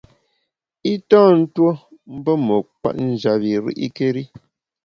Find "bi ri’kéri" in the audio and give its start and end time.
3.41-4.23